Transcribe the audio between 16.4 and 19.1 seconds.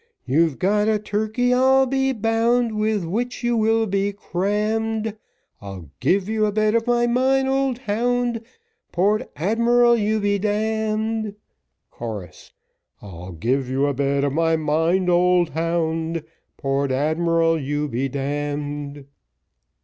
Port Admiral, you be d d.